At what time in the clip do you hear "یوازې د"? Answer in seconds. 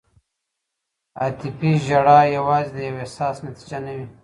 2.35-2.77